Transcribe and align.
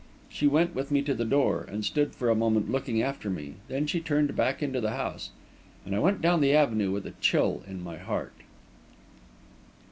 She 0.29 0.47
went 0.47 0.73
with 0.73 0.89
me 0.89 1.03
to 1.03 1.13
the 1.13 1.25
door, 1.25 1.63
and 1.71 1.85
stood 1.85 2.15
for 2.15 2.31
a 2.31 2.35
moment 2.35 2.71
looking 2.71 3.03
after 3.03 3.29
me; 3.29 3.57
then 3.67 3.85
she 3.85 3.99
turned 3.99 4.35
back 4.35 4.63
into 4.63 4.81
the 4.81 4.93
house. 4.93 5.29
And 5.85 5.95
I 5.95 5.99
went 5.99 6.15
on 6.15 6.21
down 6.23 6.41
the 6.41 6.55
avenue 6.55 6.89
with 6.89 7.05
a 7.05 7.13
chill 7.21 7.61
at 7.67 7.75
my 7.77 7.97
heart. 7.99 8.33